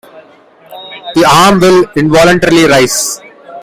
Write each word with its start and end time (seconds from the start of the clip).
The 1.13 1.29
arm 1.31 1.59
will 1.59 1.85
involuntarily 1.95 2.65
rise. 2.65 3.21